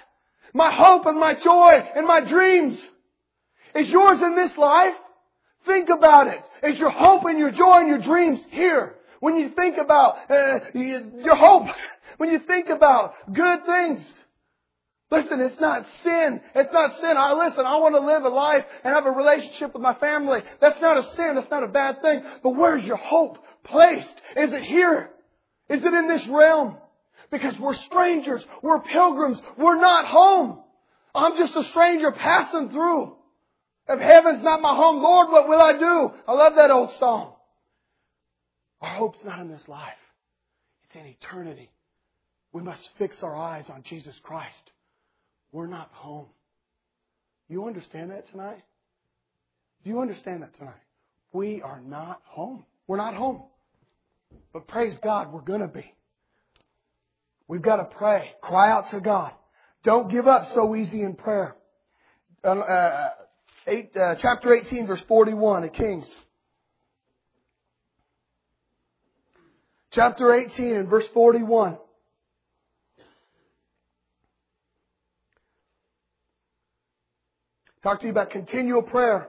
[0.53, 2.77] My hope and my joy and my dreams
[3.75, 4.93] is yours in this life.
[5.65, 6.41] Think about it.
[6.63, 8.95] Is your hope and your joy and your dreams here?
[9.21, 11.67] When you think about uh, your hope,
[12.17, 14.05] when you think about good things,
[15.09, 16.41] listen, it's not sin.
[16.53, 17.15] It's not sin.
[17.17, 17.65] I listen.
[17.65, 20.41] I want to live a life and have a relationship with my family.
[20.59, 21.35] That's not a sin.
[21.35, 22.21] That's not a bad thing.
[22.43, 24.13] But where's your hope placed?
[24.35, 25.09] Is it here?
[25.69, 26.77] Is it in this realm?
[27.31, 28.43] Because we're strangers.
[28.61, 29.39] We're pilgrims.
[29.57, 30.59] We're not home.
[31.15, 33.15] I'm just a stranger passing through.
[33.87, 36.11] If heaven's not my home, Lord, what will I do?
[36.27, 37.33] I love that old song.
[38.81, 39.93] Our hope's not in this life.
[40.85, 41.69] It's in eternity.
[42.51, 44.71] We must fix our eyes on Jesus Christ.
[45.51, 46.27] We're not home.
[47.49, 48.63] You understand that tonight?
[49.83, 50.73] Do you understand that tonight?
[51.33, 52.65] We are not home.
[52.87, 53.43] We're not home.
[54.53, 55.91] But praise God, we're going to be.
[57.47, 58.29] We've got to pray.
[58.41, 59.31] Cry out to God.
[59.83, 61.55] Don't give up so easy in prayer.
[62.43, 63.09] Uh, uh,
[63.67, 66.07] eight, uh, chapter 18, verse 41 of Kings.
[69.91, 71.77] Chapter 18 and verse 41.
[77.81, 79.27] Talk to you about continual prayer,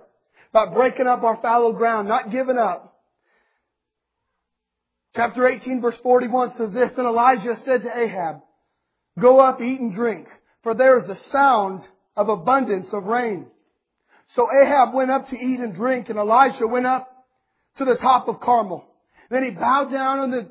[0.51, 2.94] about breaking up our fallow ground, not giving up.
[5.17, 8.41] Chapter 18 verse 41 says this, And Elijah said to Ahab,
[9.19, 10.27] Go up, eat and drink,
[10.63, 11.83] for there is a sound
[12.17, 13.47] of abundance of rain.
[14.35, 17.09] So Ahab went up to eat and drink, and Elijah went up
[17.77, 18.85] to the top of Carmel.
[19.31, 20.51] Then he bowed down on the,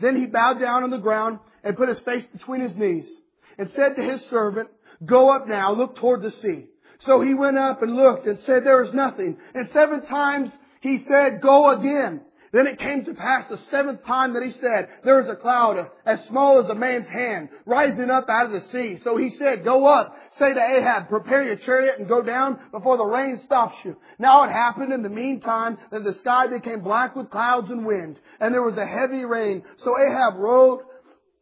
[0.00, 3.10] then he bowed down on the ground and put his face between his knees
[3.58, 4.70] and said to his servant,
[5.04, 6.66] Go up now, look toward the sea.
[7.00, 9.36] So he went up and looked and said, There is nothing.
[9.54, 12.22] And seven times he said, Go again.
[12.54, 15.90] Then it came to pass the seventh time that he said, there is a cloud
[16.06, 18.96] as small as a man's hand rising up out of the sea.
[19.02, 22.96] So he said, go up, say to Ahab, prepare your chariot and go down before
[22.96, 23.96] the rain stops you.
[24.20, 28.20] Now it happened in the meantime that the sky became black with clouds and wind,
[28.38, 29.64] and there was a heavy rain.
[29.78, 30.82] So Ahab rode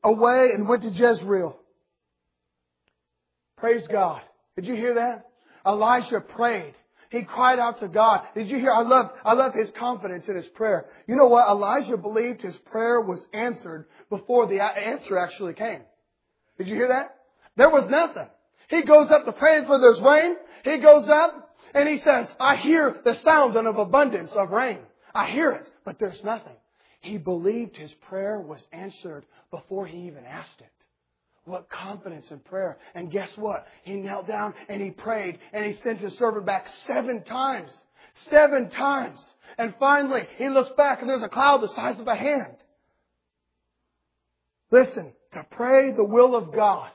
[0.03, 1.59] away and went to Jezreel.
[3.59, 4.22] Praise God.
[4.57, 5.27] Did you hear that?
[5.66, 6.72] Elijah prayed.
[7.12, 8.22] He cried out to God.
[8.35, 8.72] Did you hear?
[8.72, 10.87] I love, I love his confidence in his prayer.
[11.07, 11.46] You know what?
[11.46, 15.83] Elijah believed his prayer was answered before the answer actually came.
[16.57, 17.16] Did you hear that?
[17.55, 18.29] There was nothing.
[18.68, 20.37] He goes up to pray for there's rain.
[20.64, 24.79] He goes up and he says, I hear the sound of abundance of rain.
[25.14, 26.57] I hear it, but there's nothing.
[27.03, 30.72] He believed his prayer was answered before he even asked it.
[31.44, 32.78] What confidence in prayer.
[32.94, 33.66] And guess what?
[33.85, 37.70] He knelt down and he prayed and he sent his servant back seven times.
[38.31, 39.18] Seven times.
[39.59, 42.57] And finally, he looks back and there's a cloud the size of a hand.
[44.70, 46.90] Listen, to pray the will of God.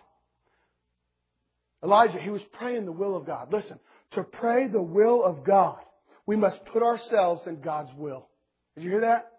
[1.84, 3.52] Elijah, he was praying the will of God.
[3.52, 3.80] Listen,
[4.12, 5.78] to pray the will of God,
[6.26, 8.28] we must put ourselves in God's will.
[8.76, 9.32] Did you hear that?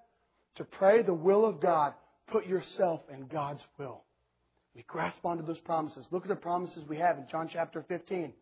[0.59, 1.95] to pray the will of God,
[2.27, 4.03] put yourself in God's will.
[4.79, 6.07] We grasp onto those promises.
[6.13, 8.33] Look at the promises we have in John chapter 15.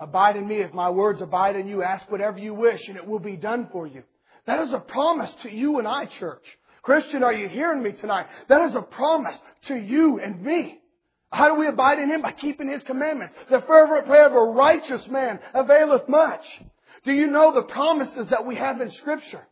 [0.00, 0.62] Abide in me.
[0.62, 3.68] If my words abide in you, ask whatever you wish and it will be done
[3.70, 4.02] for you.
[4.46, 6.42] That is a promise to you and I, church.
[6.80, 8.28] Christian, are you hearing me tonight?
[8.48, 9.34] That is a promise
[9.66, 10.78] to you and me.
[11.30, 12.22] How do we abide in Him?
[12.22, 13.34] By keeping His commandments.
[13.50, 16.46] The fervent prayer of a righteous man availeth much.
[17.04, 19.46] Do you know the promises that we have in Scripture?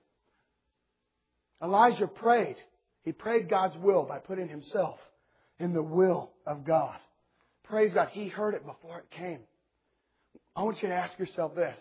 [1.62, 2.56] Elijah prayed.
[3.02, 4.98] He prayed God's will by putting himself
[5.58, 6.96] in the will of God.
[7.64, 8.08] Praise God.
[8.12, 9.40] He heard it before it came.
[10.54, 11.76] I want you to ask yourself this.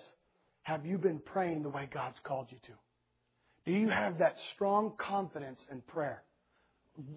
[0.63, 2.71] Have you been praying the way God's called you to?
[3.65, 6.23] Do you have that strong confidence in prayer?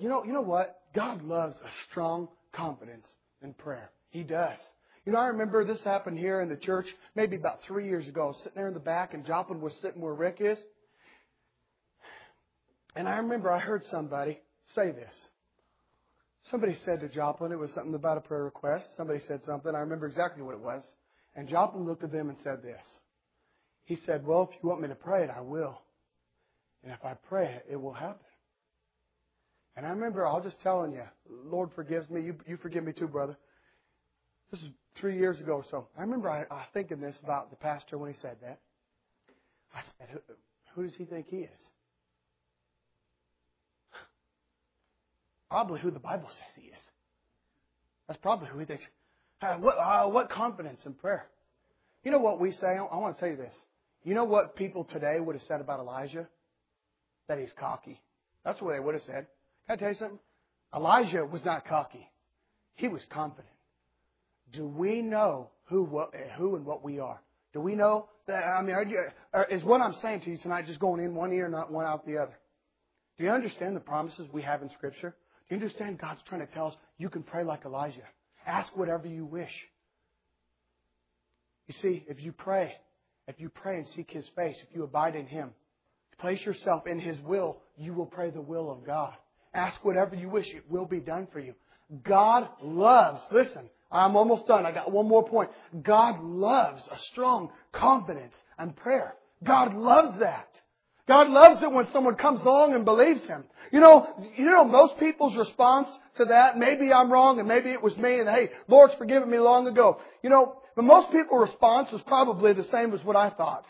[0.01, 0.81] You know, you know what?
[0.95, 3.07] God loves a strong confidence
[3.43, 3.91] in prayer.
[4.11, 4.59] He does.
[5.05, 8.35] You know, I remember this happened here in the church maybe about three years ago,
[8.39, 10.59] sitting there in the back, and Joplin was sitting where Rick is.
[12.95, 14.41] And I remember I heard somebody
[14.75, 15.15] say this.
[16.51, 18.87] Somebody said to Joplin, it was something about a prayer request.
[18.97, 19.75] Somebody said something.
[19.75, 20.83] I remember exactly what it was.
[21.35, 22.81] And Joplin looked at them and said this.
[23.85, 25.81] He said, Well, if you want me to pray it, I will.
[26.83, 28.25] And if I pray it, it will happen.
[29.77, 32.23] And I remember, I'll just telling you, Lord forgives me.
[32.23, 33.37] You, you forgive me too, brother.
[34.51, 34.69] This is
[35.01, 35.89] three years ago or so.
[35.97, 38.59] I remember I, I thinking this about the pastor when he said that.
[39.75, 40.21] I said, who,
[40.75, 41.61] who does he think he is?
[45.51, 46.81] Probably who the Bible says he is.
[48.07, 48.85] That's probably who he thinks.
[49.41, 51.27] Uh, what, uh, what confidence in prayer?
[52.05, 52.67] You know what we say?
[52.67, 53.55] I, want to tell you this.
[54.05, 56.27] You know what people today would have said about Elijah?
[57.29, 58.01] That he's cocky.
[58.45, 59.27] That's what they would have said.
[59.67, 60.19] Can I tell you something?
[60.75, 62.09] Elijah was not cocky.
[62.75, 63.49] He was confident.
[64.53, 67.21] Do we know who, what, who and what we are?
[67.53, 68.43] Do we know that?
[68.45, 69.05] I mean, you,
[69.51, 71.87] is what I'm saying to you tonight just going in one ear, and not one
[71.87, 72.39] out the other?
[73.19, 75.15] Do you understand the promises we have in Scripture?
[75.49, 78.03] You understand God's trying to tell us you can pray like Elijah?
[78.47, 79.53] Ask whatever you wish.
[81.67, 82.73] You see, if you pray,
[83.27, 85.51] if you pray and seek His face, if you abide in Him,
[86.19, 89.13] place yourself in His will, you will pray the will of God.
[89.55, 91.55] Ask whatever you wish, it will be done for you.
[92.03, 94.67] God loves, listen, I'm almost done.
[94.67, 95.51] I got one more point.
[95.83, 99.15] God loves a strong confidence and prayer.
[99.43, 100.49] God loves that.
[101.09, 103.45] God loves it when someone comes along and believes Him.
[103.73, 107.83] You know, you know, most people's response to that, maybe I'm wrong and maybe it
[107.83, 110.01] was me and hey, Lord's forgiven me long ago.
[110.23, 113.65] You know, but most people's response was probably the same as what I thought.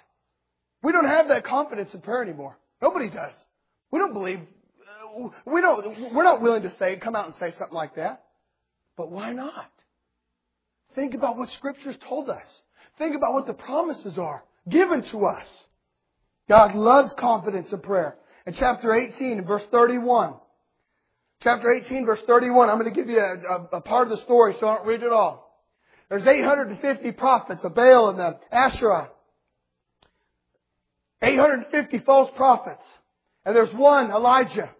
[0.82, 2.58] We don't have that confidence in prayer anymore.
[2.82, 3.32] Nobody does.
[3.92, 7.56] We don't believe, uh, we don't, we're not willing to say, come out and say
[7.56, 8.24] something like that.
[8.96, 9.70] But why not?
[10.94, 12.46] Think about what Scripture's told us.
[12.98, 15.46] Think about what the promises are given to us.
[16.48, 18.16] God loves confidence in prayer.
[18.46, 20.34] In chapter 18, verse 31,
[21.42, 24.24] chapter 18, verse 31, I'm going to give you a, a, a part of the
[24.24, 25.48] story, so I don't read it all.
[26.08, 29.10] There's 850 prophets of Baal and the Asherah.
[31.20, 32.82] 850 false prophets.
[33.44, 34.70] And there's one, Elijah.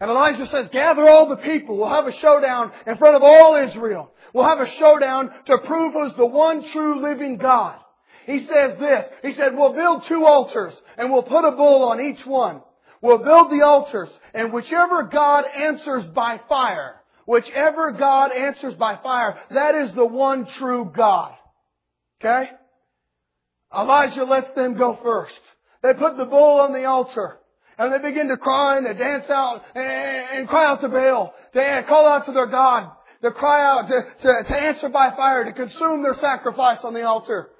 [0.00, 1.76] And Elijah says, gather all the people.
[1.76, 4.10] We'll have a showdown in front of all Israel.
[4.34, 7.78] We'll have a showdown to prove who's the one true living God.
[8.26, 9.06] He says this.
[9.22, 12.62] He said, we'll build two altars and we'll put a bull on each one.
[13.00, 19.38] We'll build the altars and whichever God answers by fire, whichever God answers by fire,
[19.50, 21.34] that is the one true God.
[22.20, 22.50] Okay?
[23.76, 25.40] Elijah lets them go first.
[25.82, 27.38] They put the bull on the altar.
[27.78, 31.34] And they begin to cry and they dance out and, cry out to Baal.
[31.54, 32.92] They call out to their God.
[33.22, 37.02] To cry out, to, to, to answer by fire, to consume their sacrifice on the
[37.02, 37.50] altar.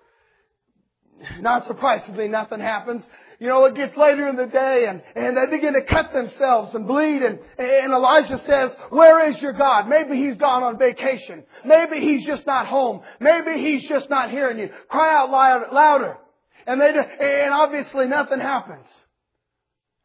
[1.40, 3.02] Not surprisingly, nothing happens.
[3.38, 6.74] You know, it gets later in the day and, and they begin to cut themselves
[6.74, 9.88] and bleed and, and Elijah says, where is your God?
[9.88, 11.44] Maybe he's gone on vacation.
[11.64, 13.02] Maybe he's just not home.
[13.20, 14.70] Maybe he's just not hearing you.
[14.88, 16.18] Cry out loud, louder.
[16.66, 18.86] And they, and obviously nothing happens.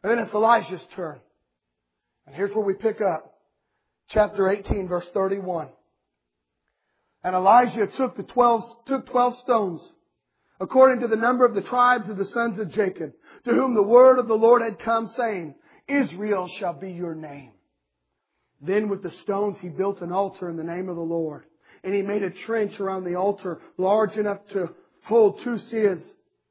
[0.03, 1.19] And then it's Elijah's turn.
[2.25, 3.33] And here's where we pick up.
[4.09, 5.69] Chapter 18 verse 31.
[7.23, 9.81] And Elijah took the 12, took 12 stones
[10.59, 13.13] according to the number of the tribes of the sons of Jacob,
[13.45, 15.55] to whom the word of the Lord had come, saying,
[15.87, 17.51] Israel shall be your name.
[18.61, 21.45] Then with the stones he built an altar in the name of the Lord.
[21.83, 24.69] And he made a trench around the altar large enough to
[25.03, 26.01] hold two seahs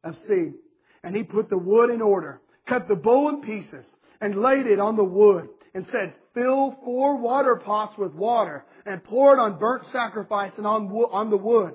[0.04, 0.54] of seed.
[1.02, 3.86] And he put the wood in order, cut the bull in pieces,
[4.20, 9.02] and laid it on the wood, and said, Fill four water pots with water, and
[9.04, 11.74] pour it on burnt sacrifice and on, on the wood.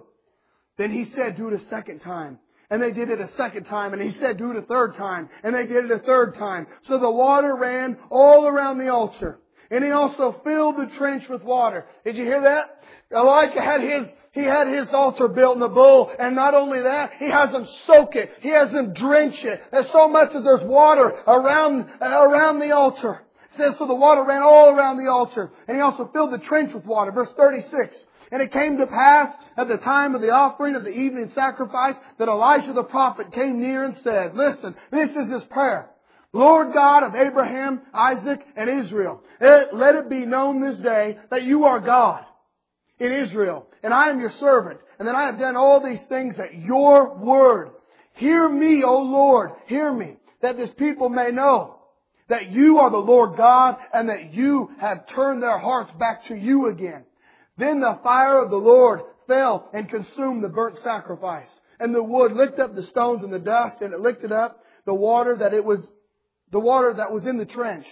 [0.81, 2.39] Then he said, do it a second time.
[2.71, 3.93] And they did it a second time.
[3.93, 5.29] And he said, do it a third time.
[5.43, 6.65] And they did it a third time.
[6.87, 9.39] So the water ran all around the altar.
[9.69, 11.85] And he also filled the trench with water.
[12.03, 12.83] Did you hear that?
[13.15, 16.11] Elijah had his, he had his altar built in the bull.
[16.17, 18.31] And not only that, he has them soak it.
[18.41, 19.61] He has them drench it.
[19.71, 23.21] There's so much that there's water around, around the altar.
[23.53, 25.51] It says, so the water ran all around the altar.
[25.67, 27.11] And he also filled the trench with water.
[27.11, 27.95] Verse 36.
[28.31, 31.95] And it came to pass at the time of the offering of the evening sacrifice
[32.17, 35.89] that Elijah the prophet came near and said, listen, this is his prayer.
[36.33, 41.43] Lord God of Abraham, Isaac, and Israel, eh, let it be known this day that
[41.43, 42.23] you are God
[42.99, 46.39] in Israel, and I am your servant, and that I have done all these things
[46.39, 47.71] at your word.
[48.13, 51.79] Hear me, O Lord, hear me, that this people may know
[52.29, 56.35] that you are the Lord God, and that you have turned their hearts back to
[56.35, 57.03] you again.
[57.61, 61.47] Then the fire of the Lord fell and consumed the burnt sacrifice.
[61.79, 64.95] And the wood licked up the stones and the dust, and it licked up the
[64.95, 65.79] water that it was,
[66.51, 67.85] the water that was in the trench.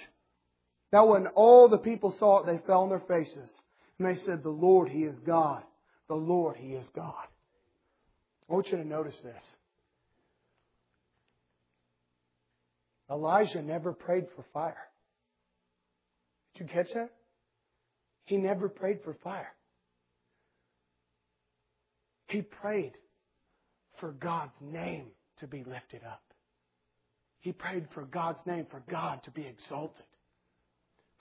[0.91, 3.47] Now when all the people saw it, they fell on their faces.
[3.99, 5.61] And they said, the Lord, He is God.
[6.07, 7.27] The Lord, He is God.
[8.49, 9.43] I want you to notice this.
[13.11, 14.87] Elijah never prayed for fire.
[16.55, 17.11] Did you catch that?
[18.25, 19.53] He never prayed for fire.
[22.29, 22.93] He prayed
[23.99, 25.05] for God's name
[25.39, 26.21] to be lifted up.
[27.41, 30.05] He prayed for God's name, for God to be exalted.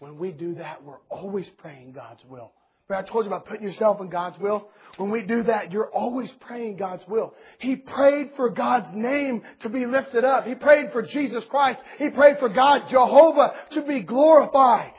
[0.00, 2.52] When we do that, we're always praying God's will.
[2.90, 4.70] I told you about putting yourself in God's will.
[4.96, 7.34] When we do that, you're always praying God's will.
[7.58, 10.46] He prayed for God's name to be lifted up.
[10.46, 11.80] He prayed for Jesus Christ.
[11.98, 14.92] He prayed for God, Jehovah, to be glorified.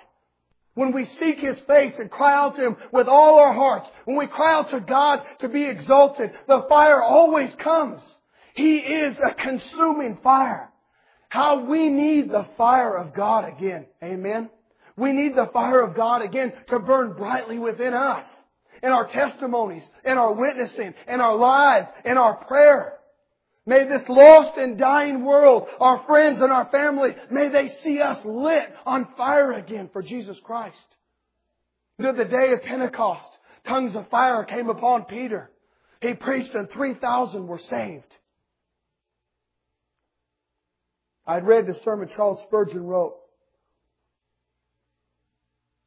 [0.76, 4.18] When we seek His face and cry out to Him with all our hearts, when
[4.18, 8.02] we cry out to God to be exalted, the fire always comes.
[8.54, 10.72] He is a consuming fire.
[11.30, 13.86] How we need the fire of God again.
[14.04, 14.50] Amen.
[14.98, 18.26] We need the fire of God again to burn brightly within us.
[18.82, 22.99] In our testimonies, in our witnessing, in our lives, in our prayer.
[23.70, 28.18] May this lost and dying world, our friends and our family, may they see us
[28.26, 30.76] lit on fire again for Jesus Christ.
[32.02, 33.30] To the day of Pentecost,
[33.68, 35.52] tongues of fire came upon Peter.
[36.02, 38.12] He preached and 3,000 were saved.
[41.28, 43.18] I'd read the sermon Charles Spurgeon wrote.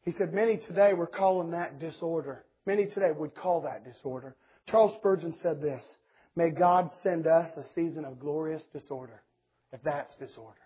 [0.05, 2.45] He said, many today were calling that disorder.
[2.65, 4.37] Many today would call that disorder.
[4.69, 5.83] Charles Spurgeon said this,
[6.35, 9.23] May God send us a season of glorious disorder,
[9.73, 10.59] if that's disorder.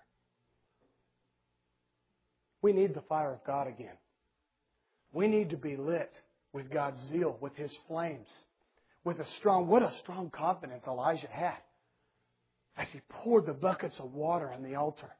[2.63, 3.97] We need the fire of God again.
[5.13, 6.13] We need to be lit
[6.53, 8.29] with God's zeal, with His flames,
[9.05, 11.59] with a strong, what a strong confidence Elijah had
[12.77, 15.11] as he poured the buckets of water on the altar.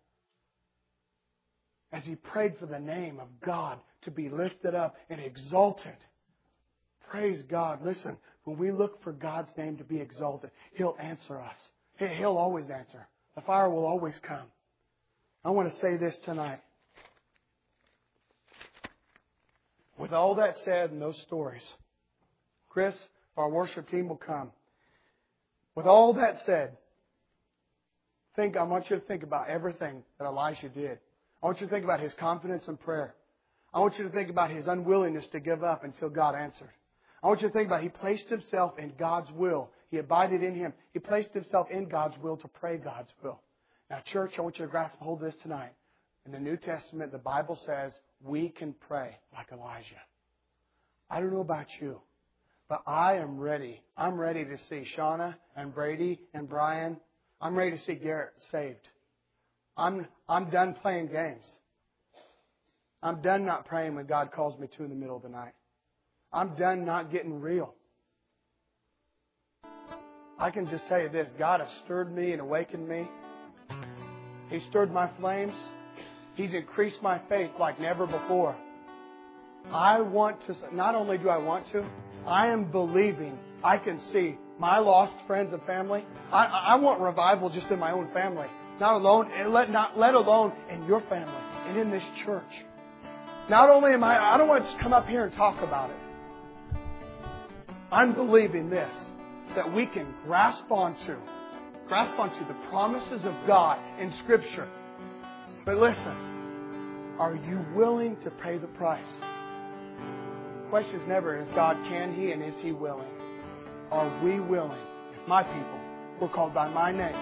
[1.93, 5.97] As he prayed for the name of God to be lifted up and exalted.
[7.11, 7.85] Praise God.
[7.85, 11.57] Listen, when we look for God's name to be exalted, He'll answer us.
[11.99, 13.07] He'll always answer.
[13.35, 14.47] The fire will always come.
[15.45, 16.61] I want to say this tonight.
[19.99, 21.63] With all that said and those stories,
[22.69, 22.95] Chris,
[23.37, 24.51] our worship team will come.
[25.75, 26.77] With all that said,
[28.35, 30.99] think I want you to think about everything that Elijah did.
[31.43, 33.15] I want you to think about his confidence in prayer.
[33.73, 36.71] I want you to think about his unwillingness to give up until God answered.
[37.23, 37.85] I want you to think about it.
[37.85, 39.71] he placed himself in God's will.
[39.91, 40.73] He abided in him.
[40.93, 43.41] He placed himself in God's will to pray God's will.
[43.91, 45.73] Now, church, I want you to grasp hold of this tonight.
[46.27, 47.93] In the New Testament, the Bible says
[48.23, 50.03] we can pray like Elijah.
[51.09, 52.01] I don't know about you,
[52.69, 53.81] but I am ready.
[53.97, 56.97] I'm ready to see Shauna and Brady and Brian.
[57.41, 58.89] I'm ready to see Garrett saved.
[59.77, 61.45] I'm, I'm done playing games.
[63.03, 65.53] I'm done not praying when God calls me to in the middle of the night.
[66.37, 67.73] I'm done not getting real.
[70.39, 73.09] I can just tell you this God has stirred me and awakened me.
[74.51, 75.55] He stirred my flames.
[76.35, 78.55] He's increased my faith like never before.
[79.73, 81.83] I want to, not only do I want to,
[82.27, 86.05] I am believing I can see my lost friends and family.
[86.31, 88.47] I, I want revival just in my own family.
[88.79, 91.33] Not alone, let, not, let alone in your family
[91.67, 92.45] and in this church.
[93.49, 95.89] Not only am I, I don't want to just come up here and talk about
[95.89, 95.97] it.
[97.93, 98.93] I'm believing this,
[99.55, 101.17] that we can grasp onto,
[101.87, 104.69] grasp onto the promises of God in Scripture.
[105.65, 109.07] But listen, are you willing to pay the price?
[110.65, 113.09] The question is never is God can He and is He willing?
[113.93, 114.81] Are we willing,
[115.13, 115.81] if my people,
[116.21, 117.15] We're called by my name.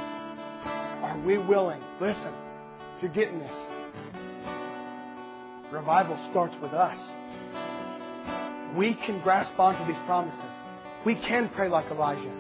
[0.63, 1.83] Are we willing?
[2.01, 2.33] Listen,
[2.97, 3.57] if you're getting this,
[5.71, 6.97] revival starts with us.
[8.77, 10.54] We can grasp onto these promises.
[11.05, 12.33] We can pray like Elijah.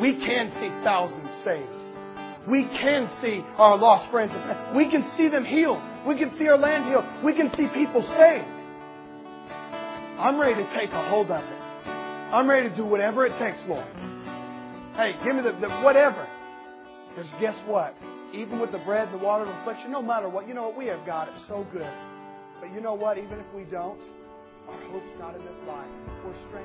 [0.00, 2.48] We can see thousands saved.
[2.48, 4.32] We can see our lost friends.
[4.76, 5.80] We can see them healed.
[6.06, 7.04] We can see our land healed.
[7.24, 8.54] We can see people saved.
[10.20, 11.60] I'm ready to take a hold of it.
[11.88, 13.86] I'm ready to do whatever it takes, Lord.
[14.94, 16.26] Hey, give me the, the whatever.
[17.08, 17.96] Because guess what?
[18.32, 20.76] Even with the bread, the water, the affliction, no matter what, you know what?
[20.76, 21.90] We have got It's so good.
[22.60, 23.18] But you know what?
[23.18, 24.00] Even if we don't,
[24.68, 25.88] our hope's not in this life.
[26.24, 26.63] We're strangers